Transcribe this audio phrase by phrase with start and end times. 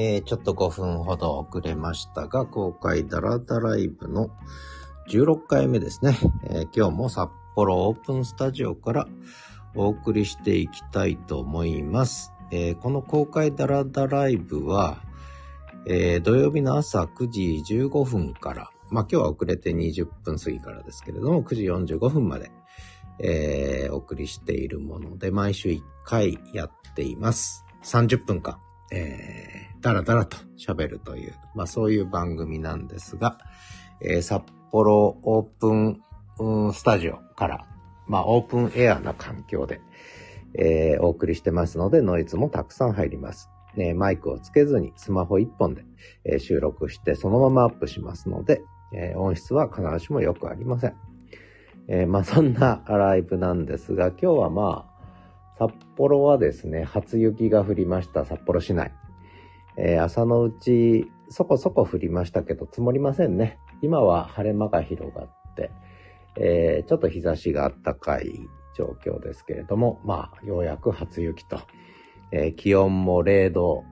[0.00, 4.30] えー、ちょっと5分ほど遅れましたが、公開ダラダライブの
[5.08, 6.16] 16回目ですね。
[6.44, 9.08] えー、今日も札幌オープンスタジオから
[9.74, 12.32] お送りしていきたいと思います。
[12.52, 15.02] えー、この公開ダラダライブは、
[15.88, 22.52] え、土曜日の朝9時15分から、まあ今日は遅れて20分過ぎからですけれども、9時45分まで、
[23.18, 27.64] え、お送りしているもので、毎週1回やっています。
[27.82, 28.60] 30分間、
[28.92, 33.38] えー、だらだらと喋るという、まあそういう番組なんですが、
[34.00, 36.00] えー、札幌オープン、
[36.38, 37.66] うん、スタジオから、
[38.06, 39.80] まあオープンエアな環境で、
[40.54, 43.50] えー、お送りしてますので、ノイズもたくさん入ります。
[43.76, 45.84] ね、マイクをつけずにスマホ1本で、
[46.24, 50.94] えー、収録してそのままアップしますので、えー、音質は必ずしもよくありません。
[51.88, 54.98] えー、まあそんなライブなんですが、今日はまあ、
[55.58, 58.92] 札幌はですね、初雪が降りました、札幌市内。
[59.78, 63.58] えー、朝のうち、そこそこ降りましたけど、積もりませんね。
[63.80, 65.70] 今は晴れ間が広がって、
[66.36, 68.32] えー、ちょっと日差しが暖かい
[68.76, 71.60] 状況ですけれども、まあ、ようやく初雪と、
[72.32, 73.84] えー、気温も0度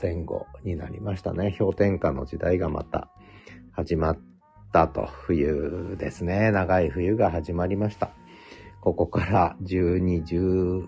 [0.00, 1.54] 前後になりましたね。
[1.58, 3.10] 氷点下の時代がまた
[3.72, 4.18] 始まっ
[4.72, 6.52] たと、冬ですね。
[6.52, 8.10] 長い冬が始まりました。
[8.84, 10.24] ここから12、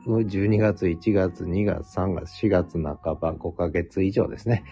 [0.05, 4.65] 12月、1月、2月、3月、4月半ば5ヶ月以上ですね。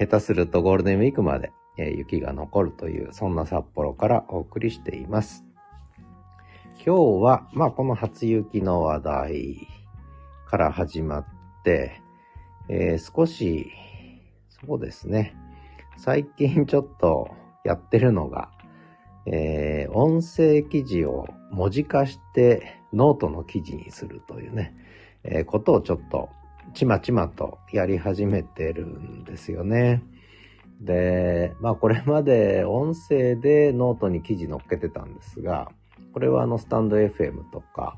[0.00, 5.44] 下手するとゴールデンウィークまで、雪が残るという、そんな札幌からお送りしています。
[6.84, 9.68] 今日は、まあこの初雪の話題
[10.48, 11.26] から始まっ
[11.62, 12.02] て、
[12.68, 13.70] えー、少し、
[14.48, 15.36] そうですね。
[15.98, 17.30] 最近ちょっと
[17.62, 18.50] やってるのが、
[19.24, 24.74] えー、音声記事を文字化してノートの記事にするというね、
[25.24, 26.28] えー、ことをちょっと
[26.74, 30.02] ちまちまとやり始めてるんですよね。
[30.82, 35.70] で、まあこれまで音声でノートに記事載っけてたんですが、
[36.12, 37.96] これはあのスタンド FM とか、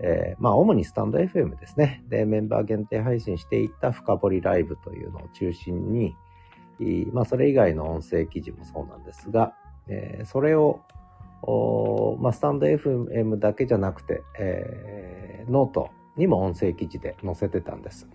[0.00, 2.02] えー、まあ主にスタンド FM ですね。
[2.08, 6.16] で、メンバー限定配信していた深掘りライブというのを中心に、
[7.12, 9.54] まあそれ以外の音声記事もそうなんですが、
[9.86, 10.80] えー、それを、
[12.20, 18.08] まあ、スタンド FM だけじゃなくて、えー、ノートにも音声記事で載せてたんです。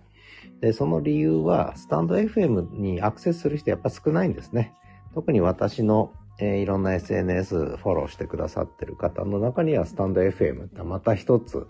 [0.60, 4.74] で、その理由は、スタンド FM にアクセスする人やっぱ少ないんですね。
[5.14, 11.66] 特に私の、えー、いろんな SNS フォローしてくださってる方の中には、スタンド FM ってまた一つ、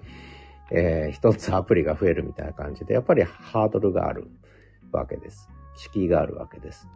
[0.70, 4.28] えー、一つアプリが増えるみたいな感じで、やっぱりハードルがある
[4.92, 5.48] わけです。
[5.76, 6.88] 敷居があるわけです。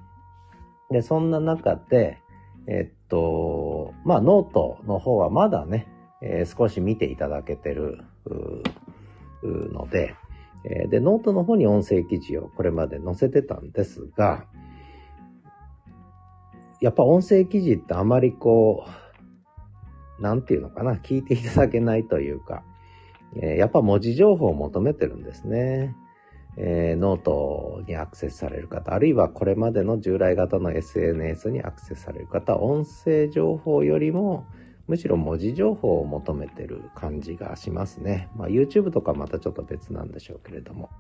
[0.91, 2.19] で、そんな中で、
[2.67, 5.89] えっと、まあ、ノートの方はまだね、
[6.23, 7.99] えー、少し見ていただけてる
[9.45, 10.15] ので、
[10.65, 14.45] えー、で、ノートの方に音声記事をこれまで載せてたんですが、
[16.81, 18.87] やっぱ音声記事ってあまりこ
[20.19, 22.62] う、なんていうのかな、聞いていただけないというか、
[23.37, 25.97] えー、やっぱ文字情報を求めてるんですね。
[26.56, 34.46] えー、ノートにアクセスされる方、あるいはこれまでの従来型の SNS にアクセスされる方、音声情報よりも、
[34.86, 38.28] むしろ文字情報を求めてる感じがしますね。
[38.36, 40.90] まあ YouTube とかまたちょっと別なんでしょうけれども。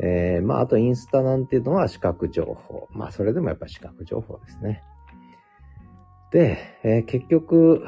[0.00, 2.88] えー、まああとインスタなんていうのは視覚情報。
[2.92, 4.82] まあそれでもやっぱ視覚情報ですね。
[6.30, 7.86] で、えー、結局、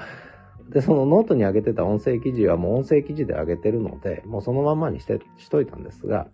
[0.71, 6.29] で、そのノートに上げてた音声記事はもう音声記事で上げてるので、もうそのままにして、しといたんですが、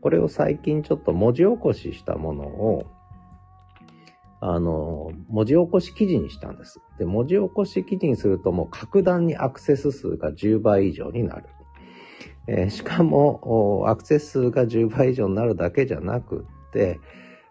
[0.00, 2.86] これを最近ちょっと文字起こししたものを、
[4.40, 6.80] あの、文字起こし記事にしたんです。
[6.98, 11.44] で、文字起こし記事にするともう格段にアクセス数が10倍以上になる。
[12.46, 17.00] えー、しかも、アクセス数が10倍以上になるだけじゃなくって、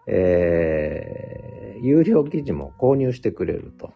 [0.06, 3.92] えー、有料記事も購入してくれると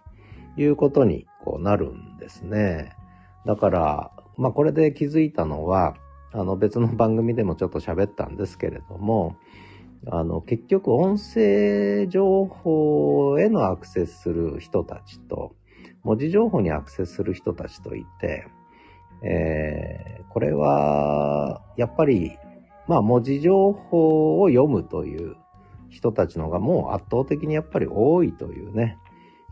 [0.56, 2.96] いうことにこうなるんですね。
[3.44, 5.94] だから、まあこれで気づいたのは、
[6.32, 9.36] あの別の番組でもちょっと喋ったんですけれども、
[10.06, 15.54] あの結局音声情報へのアクセスする人たちと、
[16.02, 18.46] 文字情報にアクセスする人たちといて、
[19.22, 22.38] えー、これは、やっぱり、
[22.88, 25.36] まあ文字情報を読むという
[25.90, 28.98] 人たちのがもう圧倒的にやっぱり多いというね、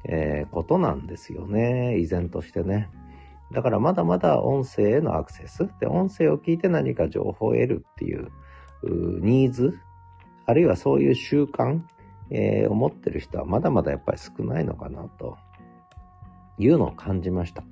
[0.05, 1.99] えー、ことなんですよね。
[1.99, 2.89] 依然としてね。
[3.53, 5.69] だからまだまだ音声へのアクセス。
[5.81, 8.31] で、音声を聞いて何か情報を得るっていう
[8.83, 9.79] ニーズ、
[10.47, 11.83] あるいはそういう習慣、
[12.31, 15.37] えー、を持ってる人はまだまだやっぱり少ないのかなと
[16.59, 17.63] いうのを感じました。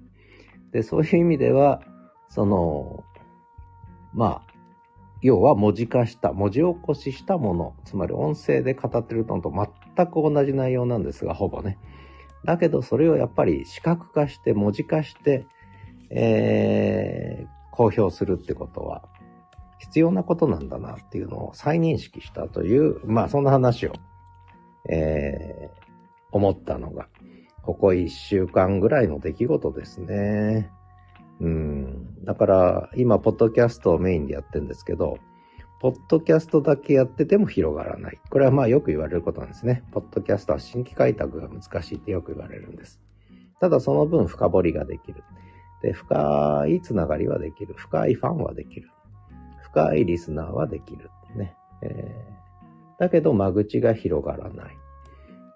[0.72, 1.82] で、そういう意味では、
[2.28, 3.04] その、
[4.12, 4.50] まあ、
[5.22, 9.52] 要は文字化した、文字起こししたもの、つまり音声で語ってるのと
[9.96, 11.78] 全く同じ内容なんですが、ほぼね。
[12.44, 15.46] だけどそれをやっぱり視覚化して文字化して、
[16.10, 19.02] えー、公表するってことは
[19.80, 23.92] 必要なことなんだなっていうのを再認識したという、まあそんな話を、
[24.88, 25.84] えー、
[26.32, 27.08] 思ったのが、
[27.62, 30.70] ここ一週間ぐらいの出来事ですね。
[31.40, 32.24] うん。
[32.24, 35.18] だから、今、ポッドキャストをメインでやってるんですけど、
[35.80, 38.20] ポッドキャストだけやってても広がらない。
[38.28, 39.82] これはまあよく言われることなんですね。
[39.92, 43.00] ポッドキャストは新規開拓が難しいってよく言われるんです。
[43.60, 45.24] ただその分深掘りができる。
[45.82, 47.72] で、深いつながりはできる。
[47.78, 48.90] 深いファンはできる。
[49.62, 51.10] 深いリスナーはできる。
[51.34, 51.54] ね。
[51.82, 54.76] えー、だけど間口が広がらない。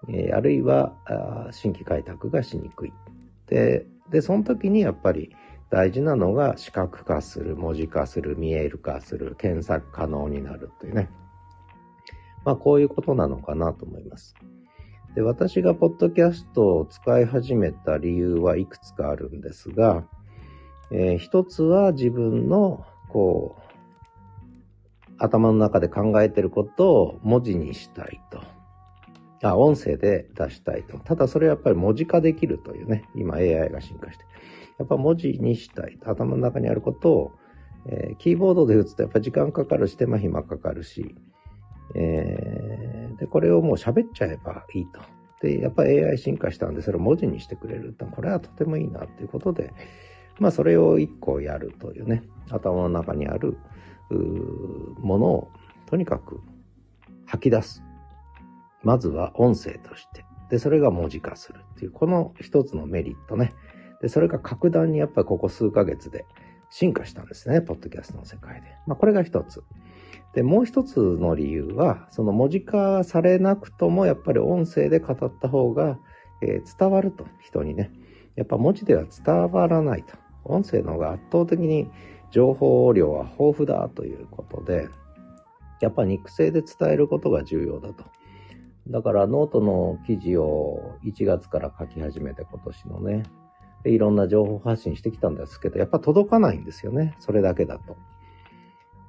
[0.09, 2.93] えー、あるいはあ新規開拓がしにくい。
[3.45, 5.35] で、で、その時にやっぱり
[5.75, 11.09] 大事なのが視覚化する、文字化する、見える化する、検索可能になるというね。
[12.45, 14.35] まあこういうことなのかなと思います。
[15.15, 20.05] で、私がポッドキャストを使い始めた理由はいくつかあるんですが、
[20.91, 28.41] えー、一つは自分の、こう、頭の中で考えてることを文字にしたいと。
[29.43, 30.99] あ、音声で出したいと。
[30.99, 33.09] ただそれはやっぱり文字化できるというね。
[33.13, 34.23] 今 AI が進化して。
[34.79, 35.97] やっぱ文字にしたい。
[36.03, 37.31] 頭の中にあることを、
[37.87, 41.15] えー、キーボードで打つとやっぱ時間かかるし、手間暇かかるし、
[41.93, 45.01] えー、で、これをもう喋っちゃえばいいと。
[45.41, 47.95] で、やっぱ AI 進化したんで、それを文字にしてくれる。
[48.11, 49.73] これはとてもいいなっていうことで、
[50.39, 53.57] まあそれを一個やるというね、頭の中にある
[54.99, 55.51] ものを
[55.85, 56.41] とにかく
[57.25, 57.83] 吐き出す。
[58.83, 60.25] まずは音声として。
[60.49, 63.53] で、それが文字化するっていう、この一つのメリットね。
[64.05, 66.27] で、それが格段にやっぱりここ数ヶ月で
[66.69, 67.59] 進化したんですね。
[67.59, 68.67] ポッドキャストの世界で。
[68.85, 69.63] まあ、これが一つ。
[70.35, 75.97] で、もう一つの理由は、その文字化されなくとも、やっぱり音声で語った方が、
[76.43, 77.91] えー、伝わると、人にね。
[78.35, 80.13] やっぱ文字では伝わらないと。
[80.43, 81.89] 音声の方が圧倒的に
[82.29, 84.87] 情報量は豊富だということで、
[85.81, 88.03] やっぱ肉声で伝えることが重要だと。
[88.87, 93.23] だからノートの記事を1月から書き始めて今年のね、
[93.85, 97.15] でいろんな情報発信してきたんですけど、やっぱ届かないんですよね。
[97.19, 97.95] それだけだと。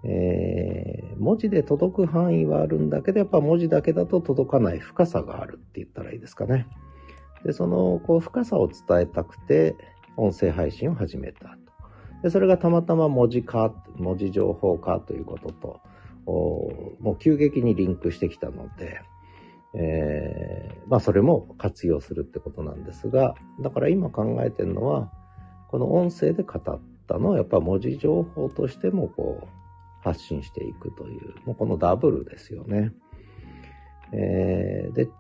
[0.05, 6.67] えー、文字で届く範囲はあるんだけど、やっぱ文字だけだと届かない深さがあるって言ったらいいですかね。
[7.43, 9.77] で、その、こう、深さを伝えたくて、
[10.19, 11.57] 音声配信を始めたと。
[12.23, 15.81] で、それがたまたま文字化、文字情報化ということと、
[16.27, 19.01] もう急激にリンクしてきたので、
[19.79, 25.13] えー、まあそれも活用するってことなんですが、だから今考えてるのは、
[25.69, 29.49] この音声で語ったのはやっぱ文字情報としてもこう
[30.03, 32.93] 発信していくという、もうこのダブルですよね。
[34.13, 35.11] えー、で、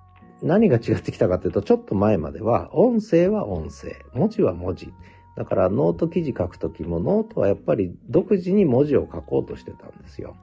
[0.42, 4.92] 何が違ってきたかというと、ちょっと前までは音声は音声、文字は文字。
[5.36, 10.34] だからノート記事書くときもノートはやっぱり独自に文字を書こうとしてたんですよ。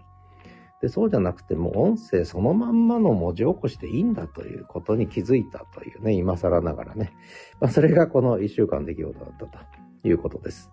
[0.83, 7.13] で、そうじゃなくても音声そのまんまの文字起こしでいいんだということに気づいたというね、今更ながらね。
[7.61, 9.57] まあ、それがこの一週間出来事だったと
[10.03, 10.69] いうことです。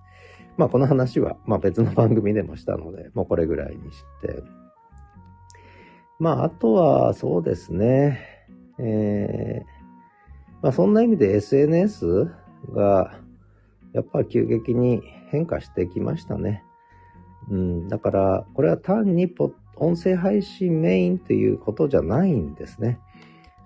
[0.57, 4.43] まあ、この話は、まあ、別の番組でもしたので、もうこれぐらいにして。
[6.19, 8.19] まあ、あとは、そうですね。
[8.81, 9.65] えー、
[10.61, 12.33] まあ、そんな意味で SNS
[12.75, 13.17] が、
[13.93, 16.65] やっぱ急激に変化してきましたね。
[17.49, 23.01] うん、だから、これは単にポッ音声配信メインっていうことじゃないんですね。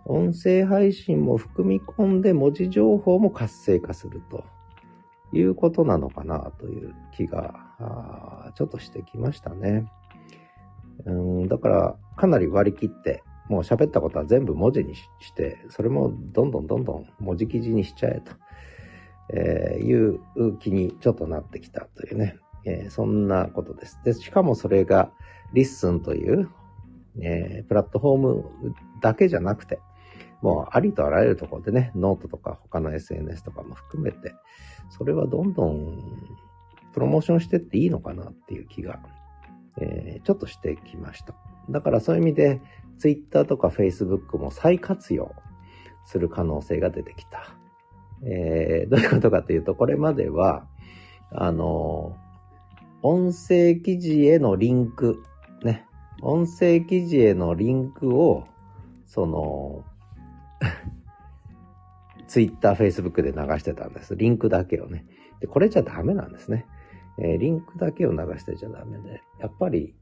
[0.06, 4.44] 音声配信も含み込んで文字情報も活性化すると
[5.32, 9.90] いうことなのかなという気がちょっとしてきましたね。
[11.04, 18.32] うんだからかなり割り切ってもう喋ったことは全部文字にして、それもどんどんどんどん文字記事にしちゃえと、
[19.30, 20.20] え、いう
[20.60, 24.00] 気にちょっとなってきたというね、えー、そんなことです。
[24.04, 25.10] で、しかもそれが
[25.54, 26.50] LISTEN という、
[27.20, 29.78] えー、プラットフォームだけじゃなくて、
[30.42, 34.34] もうありとあらゆるところでね、ノートとか他の SNS とかも含めて、
[34.90, 36.02] それはどんどん
[36.92, 39.00] プロモーションしてっていいのかなっていう気が、
[39.80, 41.34] えー、ちょっとしてきました。
[41.70, 42.60] だからそういう意味で、
[42.98, 45.34] Twitter とか Facebook も再活用
[46.04, 47.56] する可能性が出てきた。
[48.26, 50.66] えー、どういうことかというと、これまでは、
[51.32, 52.16] あの、
[53.02, 55.22] 音声記事へのリンク、
[56.24, 58.46] 音声記事へのリンクを、
[59.04, 59.84] その、
[62.26, 64.16] ツイッター、フェイスブックで流してたんです。
[64.16, 65.04] リンクだけをね。
[65.40, 66.66] で、これじゃダメなんですね。
[67.18, 69.94] えー、リンクだけを流してちゃダメで、やっぱり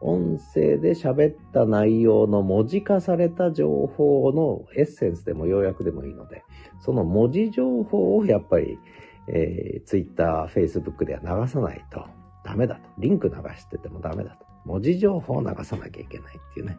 [0.00, 6.42] 音声で喋った内容の文字化された情報のエッセンスでも要約でもいいので、
[6.80, 8.78] その文字情報をやっぱり、
[9.28, 12.04] えー、Twitter、Facebook では流さないと
[12.44, 12.88] ダメだと。
[12.98, 14.47] リンク流しててもダメだと。
[14.68, 16.78] 文字情報を流さなきゃいけないっていうね。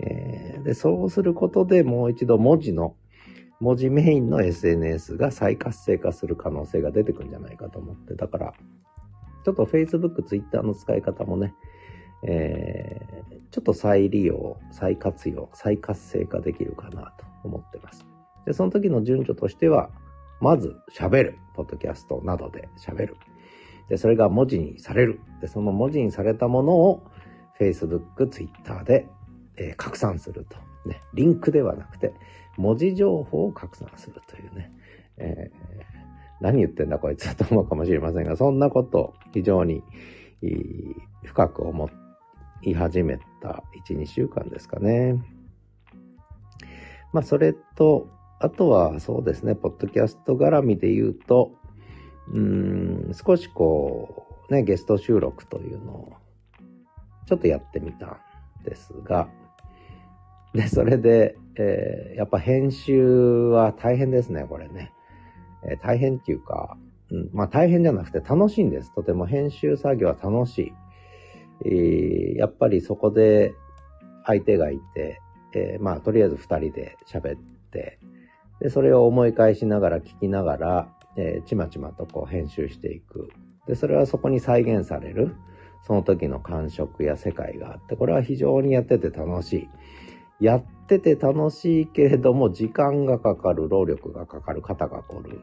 [0.00, 2.96] えー、で、そうすることでもう一度文字の、
[3.60, 8.14] 文字メインの SNS が再活性化する可能性が出てくるんじゃないかと思って。
[8.16, 8.54] だから、
[9.44, 11.54] ちょっと Facebook、Twitter の使い方もね、
[12.24, 18.04] えー、ちょっと再利用、再活用、再活性化できるかなと思ってます。
[18.46, 19.90] で、その時の順序としては、
[20.40, 21.38] まず喋る。
[21.54, 23.16] ポッドキャストなどで喋る。
[23.88, 25.20] で、それが文字にされる。
[25.40, 27.04] で、その文字にされたものを
[27.58, 29.06] Facebook、Twitter で、
[29.56, 30.56] えー、拡散すると。
[30.88, 32.12] ね、リンクではなくて、
[32.56, 34.72] 文字情報を拡散するというね。
[35.18, 39.82] えー、何言ってんだこいつと思うかもしれませんが、そんなことを非常に
[41.24, 41.90] 深く思
[42.62, 45.22] い始めた1、2週間ですかね。
[47.12, 48.08] まあ、それと、
[48.40, 51.52] あとはそうですね、ポッドキャスト絡みで言うと、
[52.32, 56.12] うん、少しこう、ね、ゲスト収録というのを、
[57.26, 58.16] ちょっとやってみたん
[58.64, 59.28] ですが、
[60.54, 63.04] で、それで、えー、やっぱ編集
[63.48, 64.92] は大変ですね、これね。
[65.64, 66.76] えー、大変っていうか、
[67.10, 68.92] うん、まあ大変じゃなくて楽しいんです。
[68.94, 70.72] とても編集作業は楽しい。
[71.64, 73.54] えー、やっぱりそこで
[74.26, 75.20] 相手がいて、
[75.54, 77.98] え、まあ、とりあえず二人で喋って、
[78.60, 83.28] で、それを思い返しながら聞きながら、え、ちまちまとこう編集していく。
[83.66, 85.34] で、それはそこに再現される、
[85.82, 89.68] その時の感触や世界があって、これは非常にやってて楽しい。
[90.40, 95.40] やってて楽しいけれども、時間がかかる、労力がかかる、肩が凝る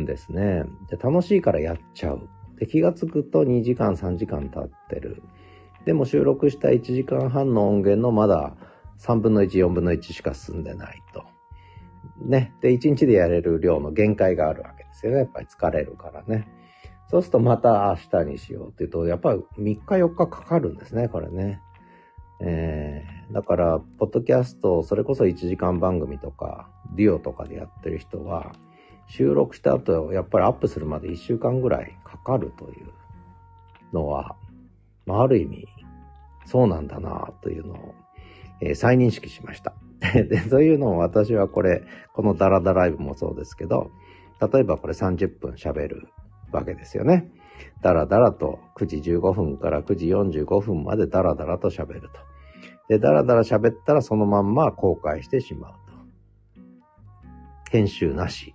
[0.00, 0.64] んですね。
[0.88, 2.28] で、楽しいからやっちゃう。
[2.58, 5.22] で、気がつくと2時間、3時間経ってる。
[5.84, 8.54] でも収録した1時間半の音源のまだ
[8.98, 11.24] 3分の1、4分の1しか進んでないと。
[12.18, 12.54] ね。
[12.60, 15.18] で、1日でやれる量の限界があるわけですよね。
[15.20, 16.46] やっぱり疲れるからね。
[17.10, 21.60] そうするとまた明日にしようっていうと、やっぱり3日4日かかるんですね、これね。
[22.40, 28.52] えー、だから、ポッドキャスト、それこそ1時間番組とか、デュオとかでやってる人は、
[29.08, 32.92] 収録した後、やっぱりアップするまで1週間ぐらいかかるという
[33.92, 34.36] のは、
[35.04, 35.66] まあ、ある意味、
[36.46, 37.94] そうなんだなというのを、
[38.60, 39.74] えー、再認識しました。
[40.14, 43.90] で、そういうのを私はこれ、このダラダライブもそうですけど、
[44.40, 46.08] 例えばこれ30分喋る
[46.52, 47.30] わけですよね。
[47.82, 52.08] ダラダラと9時15分から9時45分までダラダラと喋ると。
[52.88, 56.60] で、ダラダラ喋ったらそのまんま公開してしまうと。
[57.70, 58.54] 編集なし。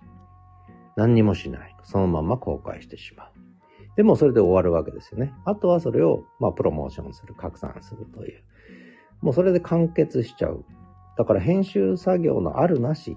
[0.96, 1.76] 何にもしない。
[1.84, 3.32] そのまんま公開してしまう。
[3.96, 5.32] でもそれで終わるわけですよね。
[5.44, 8.42] あとはそれを、まあ、プロモーションする、拡散するという。
[9.22, 10.64] もうそれで完結しちゃう。
[11.16, 13.16] だから編集作業のあるなし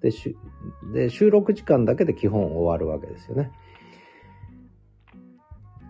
[0.00, 0.10] で
[0.92, 3.50] で収録時間だけで基本終わるわけですよね。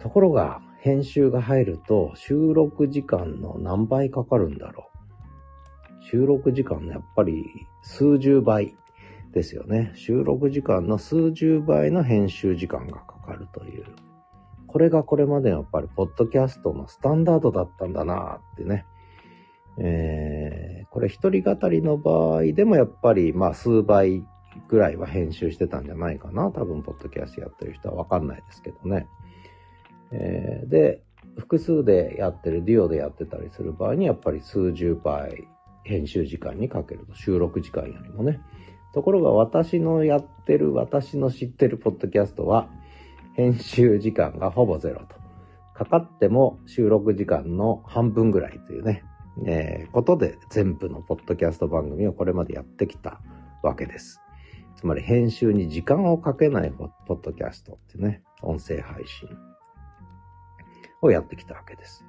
[0.04, 6.04] ところが編集が入ると収録時間の何倍かかるんだろう。
[6.04, 7.46] 収録時間のやっぱり
[7.80, 8.76] 数十倍
[9.32, 9.92] ですよね。
[9.94, 13.86] 収録時間の数十倍の編集時間がかかるという。
[14.66, 18.84] これがこれまでやっぱりポッドキャストのスタンダードだったんだなってね。
[19.78, 24.22] えー、これ一人語りの場合でもやっぱりまあ数倍
[24.68, 26.50] ぐらいは編集してたんじゃないかな。
[26.50, 29.08] 多分ポッドキャストやってる人はわかんないですけどね。
[30.12, 31.02] えー、で、
[31.38, 35.48] 複数でやってる、デュオでやってたりする場合にやっぱり数十倍
[35.84, 38.40] 編集時間にかけると、収録時間よりもね。
[38.92, 42.68] ところが私のやってる、私の知ってるポッドキャストは、
[43.34, 45.16] 編集時間がほぼゼロと。
[45.74, 49.02] かかっても収録時間の半分ぐらいというね、
[49.44, 53.20] えー、ことで全部のポッドキャスト番組をこれまでやってきた
[53.64, 54.20] わけです。
[54.76, 59.28] つまり編集に時間をかけないポッドキャストってね、音声配信
[61.04, 62.04] をやってきたわけです。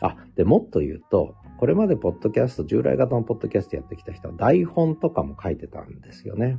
[0.00, 6.58] あ、で、もっと言うと、これまでポッドキャスト、従来型のポッドキャストやってきた人は台本とかも書いてたんですよね。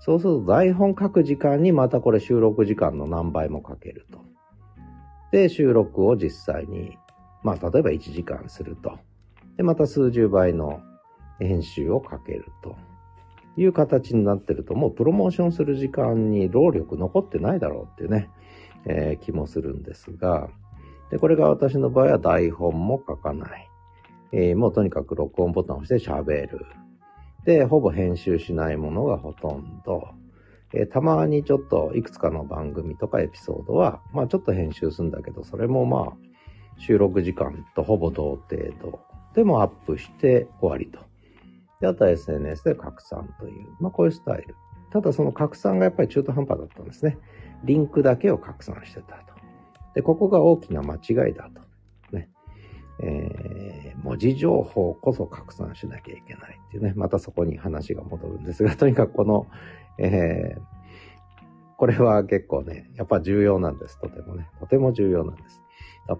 [0.00, 4.24] そうすると台本書く時間にまたこれ収録時間の何倍もかけると。
[5.32, 6.98] で、収録を実際に、
[7.42, 8.98] まあ例えば1時間すると。
[9.56, 10.80] で、また数十倍の
[11.38, 12.76] 編集をかけると
[13.56, 18.30] いう形になってると、もうプロモーションする時間に労力残ってないだろうっていうね、
[18.86, 20.48] えー、気もするんですが、
[21.10, 23.68] で、これが私の場合は台本も書かない。
[24.32, 26.66] えー、もうとにかく録音ボタンを押して喋る。
[27.44, 30.08] で、ほぼ編集しないものがほとんど。
[30.72, 36.12] えー、たまにちょっといくつかの番組とかエピソードは、まあちょっと編集するんだけど、それもまあ、
[36.78, 38.98] 収録時間とほぼ同程度
[39.34, 40.98] でもアップして終わりと。
[41.80, 44.56] で、あとは SNS で拡散という、まあこういうスタイル。
[44.90, 47.18] ただその拡散がやっぱり中途半端だったんですね。
[47.64, 49.33] リンクだけを拡散してたと。
[49.94, 51.60] で、ここが大きな間違いだと。
[52.14, 52.28] ね。
[53.00, 56.92] えー、文字情報こそ拡散しなきゃいけないっていうね。
[56.96, 59.46] またそこに話が戻るんですが、 とにかくこの、
[59.98, 60.60] えー、
[61.76, 64.00] これは結構ね、やっぱ重要なんです。
[64.00, 64.48] とてもね。
[64.60, 65.60] とても重要なんです。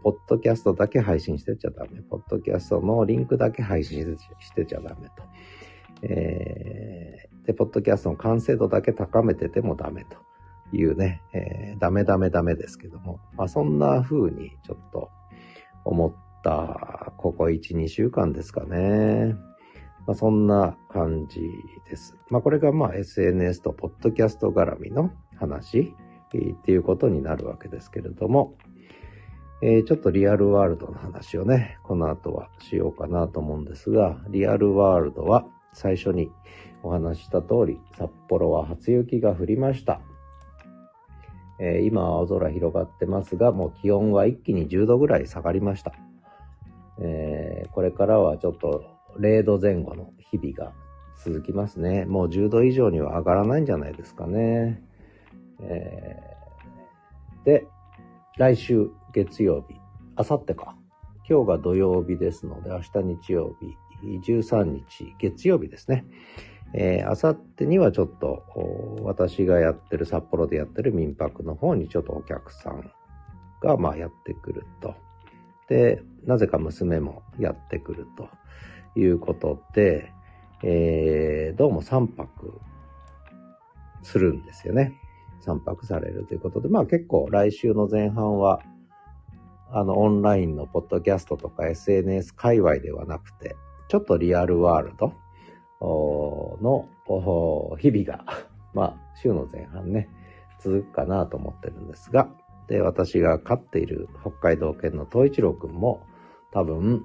[0.03, 2.01] ポッドキャストだけ配信してちゃダメ。
[2.01, 5.13] ポッドキャストのリンクだけ配信してちゃダメと。
[6.03, 10.17] えー、で、ポッドキャストの完成度だけ高めててもダメと
[10.73, 15.11] いうね、えー、ダメダメダメですけども、まあそんな風にちょっと
[15.85, 19.35] 思った、ここ1、2週間ですかね。
[20.07, 21.41] まあそんな感じ
[21.89, 22.17] です。
[22.31, 25.95] まあこれがまあ SNS とポッドキャスト絡みの話
[26.29, 28.57] っていうことになるわけですけれども、
[29.63, 36.31] えー、ちょっとリアルワールドの話をね、この後はしようかなと思うんですが、リアルワールドは最初に
[36.83, 40.01] お話した通り、札幌は初雪が降りました。
[41.59, 45.93] えー、今は青空広がってますが、もう気温は一気に10度ぐらい下がりました。
[47.01, 48.85] えー、これからはちょっと
[49.19, 50.73] 0度前後の日々が
[51.25, 52.05] 続きますね。
[52.07, 54.83] もう10度以上には上がらないんじゃないですかね。
[55.61, 57.67] えー、で、
[58.37, 59.77] 来週月曜日、
[60.17, 60.77] あさってか。
[61.29, 62.89] 今日が土曜日ですので、明日
[63.23, 63.77] 日曜日、
[64.33, 66.05] 13日月曜日ですね。
[66.77, 68.43] えー、あさってにはちょっと、
[69.03, 72.91] 私がやってる、札幌でやってる民泊の方にちょっとお客さん
[73.63, 74.97] が、まあやってくると。
[75.69, 78.29] で、なぜか娘もやってくると
[78.99, 80.13] いうことで、
[80.65, 82.61] えー、どうも3泊
[84.03, 84.95] するんですよね。
[85.47, 88.61] 3泊されるということで、まあ結構来週の前半は、
[89.71, 93.55] あの、オンラインのポッドキャストとか SNS 界隈ではなくて、
[93.89, 95.13] ちょっとリアルワールド
[96.61, 96.89] の
[97.79, 98.25] 日々が、
[98.75, 100.09] まあ、週の前半ね、
[100.61, 102.29] 続くかなと思ってるんですが、
[102.69, 106.01] で、私が飼っている北海道犬の東一郎くんも、
[106.53, 107.05] 多分、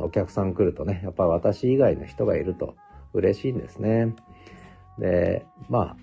[0.00, 2.74] お客さん来るとね、やっぱり私以外の人がいると
[3.12, 4.14] 嬉しいんですね。
[4.98, 5.96] で、まあ、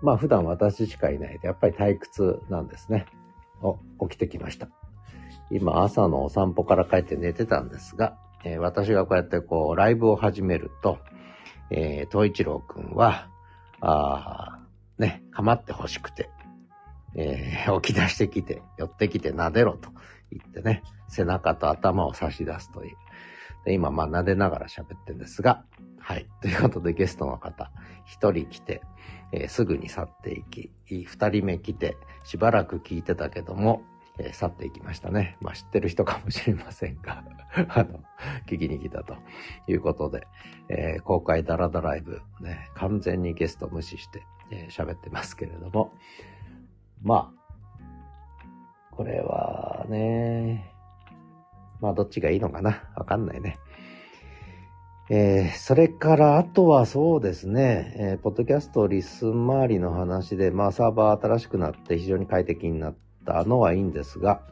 [0.00, 3.06] まあ普段私しかいないで、やっぱり退屈なんですね。
[3.60, 4.68] お、起きてきました。
[5.50, 10.98] 今朝のお散歩から帰って寝てたんですが、えー、私がこうやってこう、ライブを始めると、
[11.70, 13.28] えー、東一郎くんは、
[13.80, 14.58] あ
[14.98, 16.30] ね、構って欲しくて、
[17.14, 19.90] えー、起き出してきて、寄ってきて撫でろと
[20.30, 22.96] 言ってね、背中と頭を差し出すという。
[23.64, 25.64] で今、まあ、撫でながら喋ってるんですが、
[26.00, 26.26] はい。
[26.40, 27.70] ということでゲストの方、
[28.06, 28.82] 一人来て、
[29.32, 33.82] えー、すぐに去っていき、二人目来て、しばらく聞いてたけども、
[34.18, 35.36] えー、去っていきましたね。
[35.40, 37.22] まあ知ってる人かもしれませんが
[37.68, 38.00] あの、
[38.46, 39.16] 聞きに来たと
[39.66, 40.26] いうことで、
[40.68, 44.22] えー、公開ダラダライブ、ね、完全にゲスト無視して
[44.70, 45.92] 喋、えー、ってますけれども、
[47.02, 50.74] まあ、これはね、
[51.80, 52.82] まあどっちがいいのかな？
[52.96, 53.56] わかんないね。
[55.10, 64.42] えー、それから、あとはそうですね、えー、ポッドキャストリスン周りの話で、まあサーバー新しくなって非常に快適になったのはいいんですが、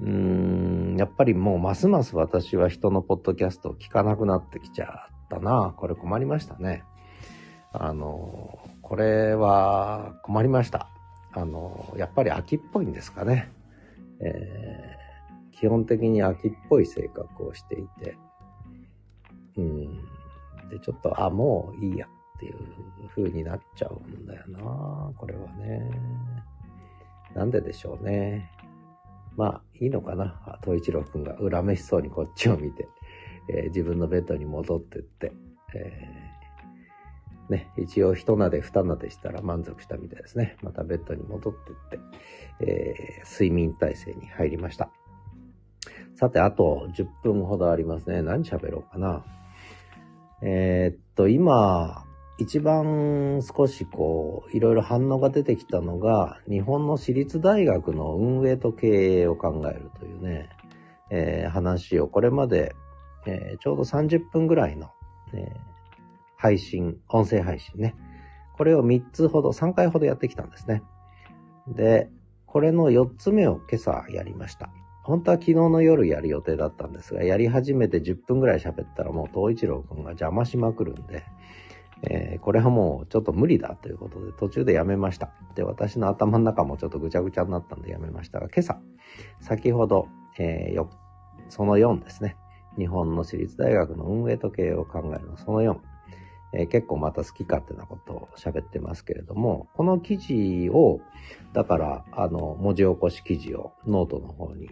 [0.00, 5.74] うーん、やっぱりもうますます私は人のポッドキャストを聞かなくなってきちゃったな。
[5.76, 6.84] これ困りましたね。
[7.72, 10.88] あの、これは困りました。
[11.32, 13.50] あの、やっぱり秋っぽいんですかね。
[14.20, 18.16] えー、基本的に秋っぽい性格をしていて、
[19.56, 19.98] うん。
[20.70, 22.54] で、ちょっと、あ、もういいやっていう
[23.14, 25.12] 風になっちゃうんだよな。
[25.16, 25.90] これはね。
[27.34, 28.50] なんででしょうね。
[29.36, 30.58] まあ、いいのかな。
[30.62, 32.88] 東一郎くんが恨めしそうにこっちを見て、
[33.48, 35.32] えー、自分のベッドに戻ってって、
[35.74, 40.56] えー、ね、一応一なで二なでしたら満足したみたいですね。
[40.62, 41.98] またベッドに戻ってって、
[42.60, 44.90] えー、睡眠体制に入りました。
[46.16, 48.22] さて、あと10分ほどありますね。
[48.22, 49.24] 何喋ろうかな。
[50.42, 52.03] えー、っと、今、
[52.38, 60.48] 一番少しこう、いろいろ反応が出てきたのが、日本の私立大学の運営と経営を考えるというね、
[61.10, 62.74] えー、話をこれまで、
[63.26, 64.90] えー、ちょうど30分ぐらいの、
[65.32, 65.52] え
[66.36, 67.94] 配信、音声配信ね。
[68.58, 70.82] これを3つほど、3回ほどやってきたんですね。
[71.68, 72.10] で、
[72.44, 74.68] これの4つ目を今朝やりました。
[75.02, 81.24] 本当は昨日の夜やる予定だったんですが、やり始めて10分ぐらい喋ったらもう東一郎くんが邪魔しまくるんで、
[82.10, 85.32] えー、これはもうちょっと無理だということで途中でやめました。
[85.54, 88.78] で、私の頭の中もちょっとぐちゃぐちゃになったんでやめましたが、今朝、
[89.40, 90.86] 先ほど、えー、
[91.48, 92.36] その4ですね。
[92.76, 95.76] 日本の私立大学の運営と経営を考えるのその4。
[96.56, 101.00] えー、結構また好き勝手なことを喋ってますけれども、この記事を、
[101.52, 104.70] だから、あの、文字起こし記事をノートの方に、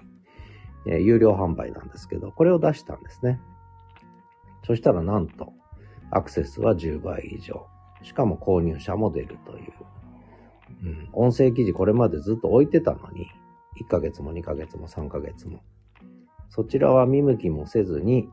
[0.86, 3.40] え、有料販売なんですけど、これを出したんですね。
[4.64, 5.52] そしたらなんと、
[6.12, 7.66] アクセスは10倍以上。
[8.02, 9.72] しかも購入者も出るという。
[10.84, 13.28] うん、音声記事これまでずっと置いてたのに、
[13.80, 15.62] 1ヶ月も2ヶ月も3ヶ月も。
[16.50, 18.28] そちらは見向きもせずに、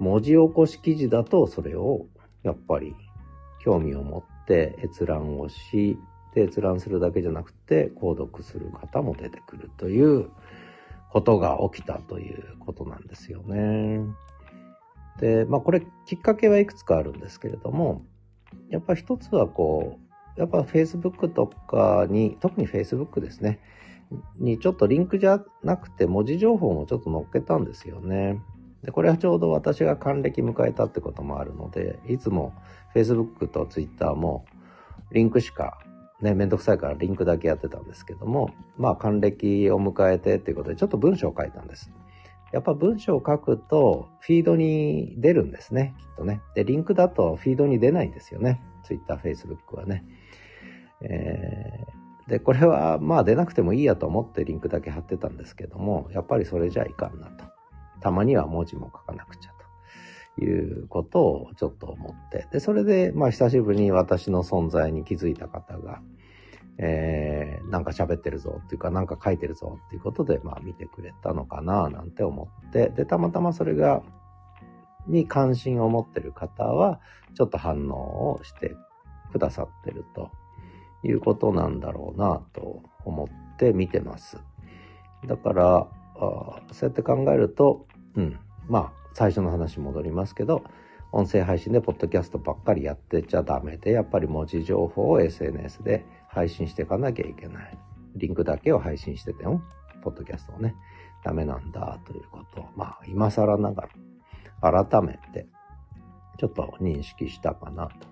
[0.00, 2.06] 文字起こし記事だとそれを
[2.42, 2.96] やっぱり
[3.62, 5.98] 興味を持って閲覧をし、
[6.34, 10.30] で閲覧するだけじゃなくて購読する方も出てくるという
[11.10, 14.00] ことが起きたということなんですよね。
[15.20, 18.02] で、まあこれきっかけはいくつかあるんですけれども、
[18.70, 19.98] やっぱ一つはこ
[20.36, 23.60] う、やっぱ Facebook とかに、特に Facebook ですね、
[24.38, 28.40] にちょっとリンクじゃなくて文字情報もちょっと載っけたんですよね。
[28.82, 32.54] で、これはちょうど私が還暦迎えたってこともあるので、いつも
[32.94, 34.46] Facebook と Twitter も
[35.12, 35.78] リンクしか
[36.20, 41.90] ね、めんどくさいからリンクだけやってたんですけども、まあ還暦を迎えてっていうことでちょっと文章を書いたんです。
[42.52, 46.42] やっぱ文章を書くとフィードに出るんですね、きっとね。
[46.54, 48.60] で、リンクだとフィードに出ないんですよね。
[48.84, 50.04] Twitter、Facebook はね。
[51.02, 57.44] えー、で、これはまあ出なくてもいいやと思ってリンクだけ貼ってたんですけども、やっぱりそれじゃいかんなと。
[58.00, 59.52] たまには文字も書かなくちゃ
[60.38, 62.48] ということをちょっと思って。
[62.50, 66.02] で、それでまあ久しぶりに私の存在に気づいた方が、
[66.82, 74.02] えー、なんか喋ってるぞっていうか、なんか書いてるぞっていうことで、まあ見てくれたのかななんて思って、で、たまたまそれが、
[75.06, 77.00] に関心を持ってる方は、
[77.34, 78.74] ちょっと反応をして
[79.30, 80.30] くださってると
[81.02, 84.38] いうことなんだろうなと思って見てます。
[85.26, 88.38] だから、あそうやって考えると、うん、
[88.68, 90.64] まあ、最初の話戻りますけど、
[91.12, 97.78] 音声配信でポッドキャストばっかりやってちゃダメで、やっぱり文字情報を SNS で配信していかなきゃいけない。
[98.16, 99.62] リンクだけを配信してても、
[100.02, 100.74] ポッドキャストをね、
[101.24, 103.88] ダメなんだということを、まあ、今更なが
[104.62, 105.46] ら、改めて、
[106.38, 108.08] ちょっと認識したかなと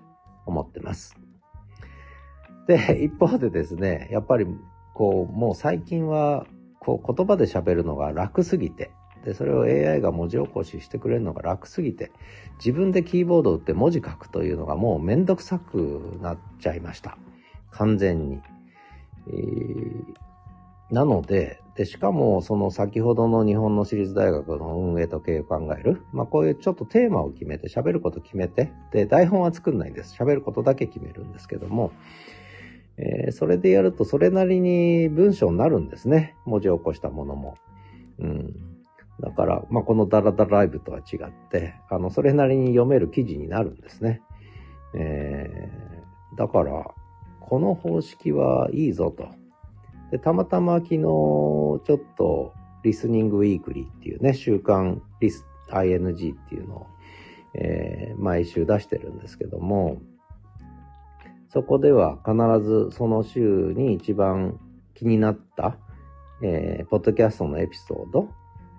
[0.46, 1.16] 思ってます。
[2.66, 4.46] で、一方でですね、やっぱり、
[4.94, 6.46] こう、もう最近は、
[6.81, 8.90] こう、言葉で喋るのが楽すぎて、
[9.24, 12.12] で、それを AI が文字起こししてくれるのが楽すぎて、
[12.59, 17.18] 自分でキーボードを打って文字書くというのがもうめんどくさくなっちゃいました。
[17.70, 18.40] 完全に。
[19.28, 26.02] えー、なので、で、しかも、その先ほどの日本の私立大学の運営と経営を考える。
[26.12, 30.16] まあ、こういうちょっとテーマを決めて、喋ること決めて、で、台本は作んないんです。
[30.20, 31.92] 喋ることだけ決めるんですけども、
[32.96, 36.35] えー、それでやると、それなりに文章になるんですね。
[36.46, 37.54] 文字を起こしたものも。
[38.18, 38.54] うん。
[39.20, 44.20] だから、まあ、このダラダライブとは違って、あの、それなりに読める記事になるんですね。
[44.94, 46.92] えー、だから、
[47.49, 49.29] この方式はいいぞと。
[50.11, 52.53] で、たまたま昨日、ちょっと、
[52.85, 56.87] リスニングウィークリーっていうね、週刊リス、ING っていうのを、
[57.55, 60.01] えー、毎週出してるんですけども、
[61.49, 64.61] そこでは必ずその週に一番
[64.95, 65.79] 気になった、
[66.43, 68.29] えー、ポッドキャストのエピソード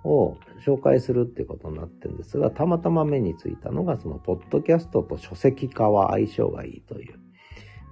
[0.04, 7.20] を紹介するっていうことになってるんですが、たまたま目についたのが、そのポッドキャストと書籍化は相性がいいという。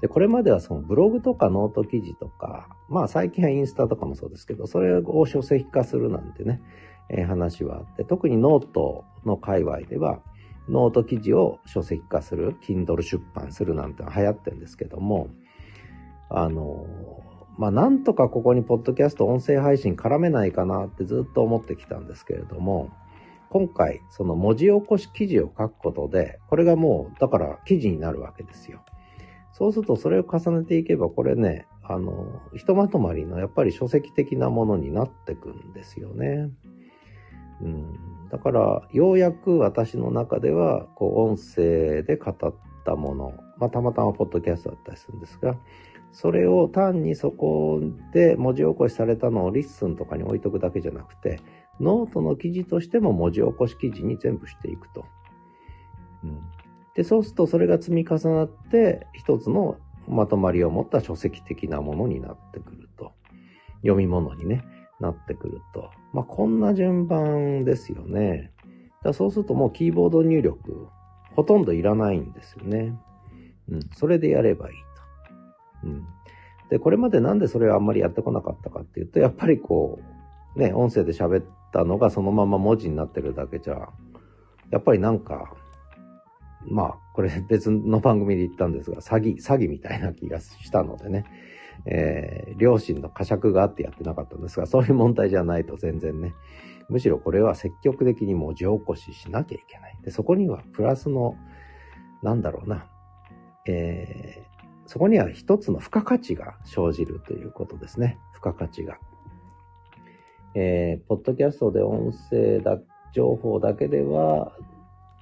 [0.01, 6.61] で、これまではそのブログとかノート記事とか、まあ最近はインスタとかもそうですけど、それを書籍化するなんてね、
[7.09, 10.19] えー、話はあって、特にノートの界隈では、
[10.69, 15.29] ノート記事を書籍化する、Kindle 出版するなんて流行ってるんですけども、
[16.29, 16.85] あの、
[17.57, 22.91] まあなんとかここにポッドキャスト音声配信絡めないかなってずっと思ってきたんですけれども、
[23.49, 28.83] 今回その文字起こし記事を書くことで、これがもうだから記事になるわけですよ。
[29.57, 36.51] そうするとそれを重ねていけば、これね、あの、ひとまとまりのやっぱり書籍的なものになってくんですよね。
[37.61, 37.97] うん、
[38.29, 42.53] だから、ようやく私の中では、こう、音声で語っ
[42.85, 45.55] たもの、まあ、たまたまポッドキャストだったりするんですが、
[46.11, 47.81] それを単にそこ
[48.13, 51.39] で文字起こしされたのを LISTEN とかに置いとくだけじゃなくて、
[51.79, 55.05] ノートの記事としても文字起こし記事に全部していくと。
[56.23, 56.41] うん、
[56.97, 63.13] で、そうするとそれが積み重なって、一つのまとまりを持った書籍的なものになってくると。
[63.81, 64.65] 読み物にね、
[64.99, 65.91] なってくると。
[66.11, 68.51] まあ、こんな順番ですよね。
[69.03, 70.87] だそうするともうキーボード入力、
[71.35, 72.97] ほとんどいらないんですよね。
[73.69, 74.75] うん、それでやればいい
[75.83, 75.87] と。
[75.87, 76.05] うん。
[76.69, 79.99] で、これまでなんでそれをあんまりやってこなかったかっていうと、やっぱりこ
[80.55, 83.89] う、ね、音声で喋ったのがそのまま文字になってるだけじゃ、
[84.71, 85.53] やっぱりなんか、
[86.69, 91.25] まあ、これ別の番組で言ったんですが、詐欺、詐欺みたいな気がしたのでね、
[91.85, 96.33] えー、両親の呵責があってやってなかったんですが、そういう問題じゃないと全然ね、
[96.89, 99.97] むしろこれは積極的に文字起こししなきゃいけない。
[100.03, 101.35] で、そこにはプラスの、
[102.21, 102.85] なんだろうな、
[103.67, 108.17] えー、そこには一つの付加価値が生じるということですね。
[108.33, 108.97] 付加価値が。
[110.55, 112.79] えー、ポッドキャストで音声だ、
[113.13, 114.53] 情報だけでは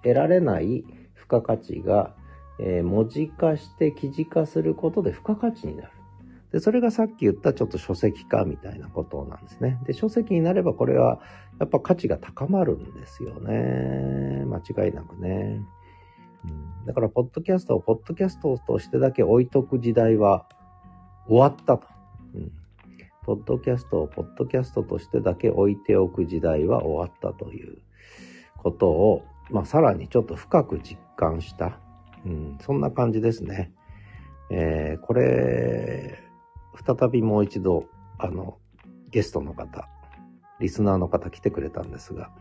[0.04, 0.84] 得られない
[1.26, 2.14] 付加価値が、
[2.60, 5.90] えー、文字化して記事化することで付加価値になる。
[6.52, 9.80] で、それがさっき言ったちょっと書籍化みたいなことなんですね。
[9.86, 11.20] で、書籍になればこれは
[11.60, 14.46] やっぱ価値が高まるんですよね。
[14.46, 15.62] 間違いなくね。
[16.46, 20.46] うん、だから、ポッドキャストをポッドキャストとしてだけ置いとく時代は
[21.28, 21.88] 終わったと。
[22.36, 22.52] うん、
[23.24, 27.80] ポッドキャストをポッドキャストとしてだけ置いておく時代は終わったという
[28.58, 31.80] ことを、まあ、さらにちょっと深く実感した。
[32.26, 33.72] うん、そんな感じですね。
[34.50, 36.20] えー、これ、
[36.86, 37.86] 再びもう一度、
[38.18, 38.58] あの、
[39.12, 39.88] ゲストの方、
[40.60, 42.32] リスナーの方来てくれたんですが、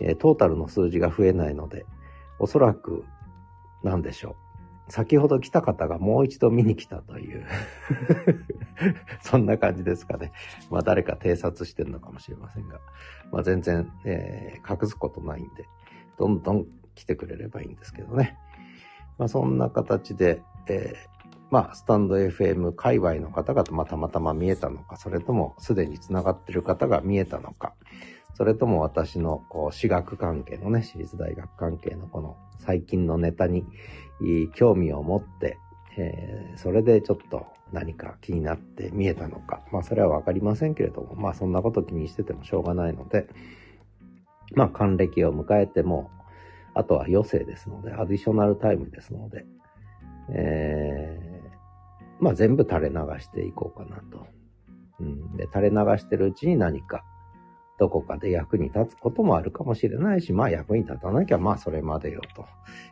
[0.00, 1.86] えー、トータルの数字が増えないので、
[2.38, 3.04] おそらく、
[3.82, 4.52] なんでしょう。
[4.88, 7.46] 先ほど来た方がもう一度見に来たという
[9.22, 10.32] そんな感じですかね。
[10.70, 12.78] まあ誰か偵察してるのかもしれませんが、
[13.30, 15.68] まあ全然、えー、隠すことないんで、
[16.18, 18.36] どんどん来てくれればいいんですけどね。
[19.18, 21.12] まあそんな形で、えー、
[21.52, 27.74] まあ、スタンド FM 界隈の方がまたまたま見えたのか、それともすでに繋がってる方が見えたのか、
[28.34, 33.66] それとも私のこう私学関係のね、私立大学関係のこの最近のネタに
[34.54, 35.58] 興味を持って、
[35.98, 43.28] えー、それでちょっと何か気になって見えたのか、まあそれはわかりませんけれども、まあそんなこと気にしててもしょうがないので、
[44.54, 46.10] まあ還暦を迎えても、
[46.74, 49.44] あとは余生ですので、アディショナルタイムですので、
[50.30, 51.32] えー
[52.22, 54.28] まあ全部垂れ流していこうかなと。
[55.00, 57.04] うん、で、垂れ流してるうちに何か、
[57.80, 62.20] どこかで役に立つこともあるかもしれないし、まあ役に立たなきゃまあそれまでよ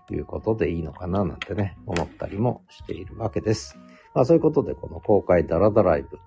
[0.09, 3.79] ということでいいのかななんてね、思ったりもしているわけです。
[4.15, 6.19] まあそういうことでこの公開ダラダライブ、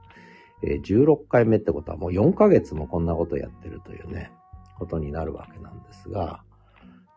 [0.61, 4.31] え、16回目ってことはもう4ヶ月もこんなことやってるというね、
[4.77, 6.43] ことになるわけなんですが、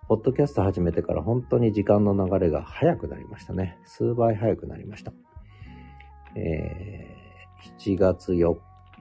[0.08, 3.78] ポッドキャスト始めてから本当に時間の流れが早くなりましたね。
[3.84, 5.12] 数倍早くなりました。
[6.36, 8.56] えー、7月4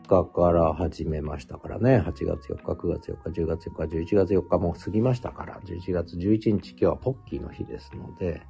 [0.08, 2.00] 日から始めましたからね。
[2.00, 8.42] 8月4日、9月4日、10月4日、11月4日も過ぎましたから、11月11日、今日はポッキーの日ですので、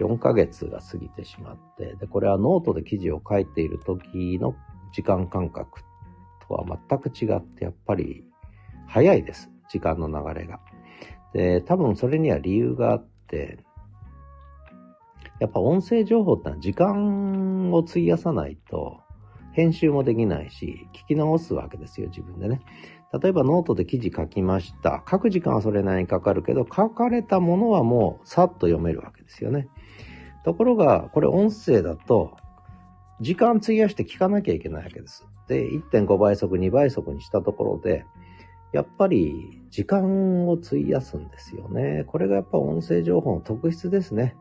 [0.00, 4.54] 4ヶ月が過ぎてしまって、で、これはノートで記事を書いている時の
[4.92, 5.80] 時間感覚
[6.46, 8.24] とは全く違って、やっぱり
[8.90, 9.50] 早いです。
[9.68, 10.60] 時間の流れが。
[11.32, 13.58] で、多分それには理由があって、
[15.38, 19.00] やっぱ音声情報ってのは時間を費やさないと
[19.52, 22.60] 編集もできないし、聞き直すわけですよ、自分でね。
[23.22, 25.04] 例えばノートで記事書きました。
[25.08, 29.68] 書く時間はそれなりにかかるけど、書かれたものはもうさっと読めるわけですよね。
[30.44, 32.36] ところが、これ音声だと、
[33.20, 35.26] 時間費やして聞かなきゃいけないわけです。
[35.46, 38.04] で、1.5倍速、2倍速にしたところで、
[38.72, 42.04] やっぱり時間を費やすんですよね。
[42.06, 44.36] これがやっぱ音声情報の特質ですね。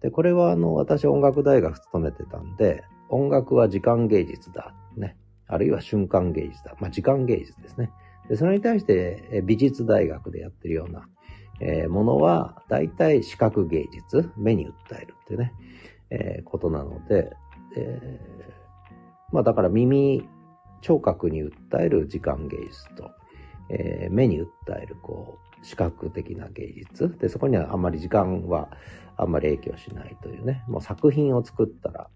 [0.00, 4.74] で、これはあの、私音楽大学勤めてたんで、音楽は時間芸術だ。
[4.96, 5.16] ね。
[5.46, 6.74] あるいは瞬間芸術だ。
[6.80, 7.90] まあ、時間芸術ですね。
[8.28, 11.08] で、それに対して美術大学でやってるような、
[11.60, 15.52] えー、ものは、大体視覚芸術、目に訴えるってね、
[16.10, 17.32] えー、ことなので、
[17.76, 20.28] えー、まあだから耳、
[20.82, 23.10] 聴覚に訴える時間芸術と、
[23.68, 24.46] えー、目に訴
[24.80, 27.16] える、こう、視覚的な芸術。
[27.18, 28.68] で、そこにはあんまり時間は
[29.16, 30.64] あんまり影響しないというね。
[30.68, 32.08] もう作品を作ったら、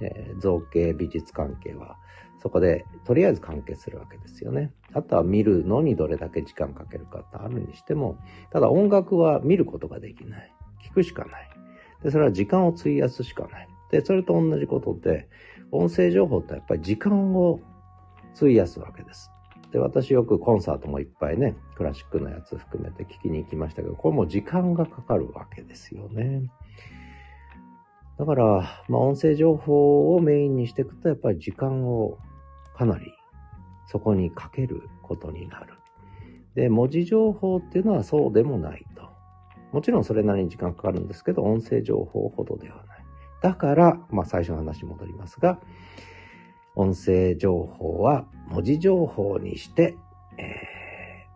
[0.00, 1.96] えー、造形美術関係は、
[2.40, 4.72] そこでとりあえず完結するわけですよね。
[4.92, 8.18] あとは見るのにどれだけ時間かけるかってあるにしても、
[8.52, 10.52] ただ音楽は見ることができない。
[10.84, 11.50] 聞くしかない。
[12.02, 13.68] で、それは時間を費やすしかない。
[13.90, 15.28] で、それと同じことで、
[15.72, 17.60] 音声情報ってやっぱり時間を
[18.36, 19.30] 費やすわけです。
[19.72, 26.50] で、私よくコンサートもいっぱいね、クラシックのやつ含めて聞きに行きましたけど、これも時間がかかるわけですよね。
[28.18, 32.18] だから、まあ、音声情報をメインにしていくと、やっぱり時間を
[32.74, 33.12] かなり
[33.86, 35.74] そこにかけることになる。
[36.54, 39.08] で、文字情報っていうのはそうでもないと。
[39.72, 43.04] もちろんそれなりに時間かかるんですけど、音声情報ほどではない。
[43.42, 45.60] だから、まあ最初の話に戻りますが、
[46.78, 49.96] 音声情報は文字情報にして、
[50.38, 51.26] え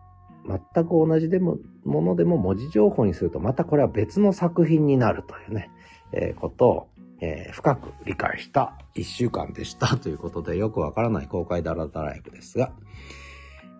[0.47, 5.69] ー、全く同じでもものでも文字情報にすると、またこれは別の作品になるというね、
[6.13, 6.87] えー、ことを、
[7.19, 12.71] えー、深く理解した一週間でした ということで、よくわからない公開ダラダライブですが、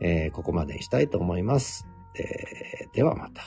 [0.02, 1.88] えー、ここまでにしたいと思います。
[2.16, 3.42] えー、ではまた。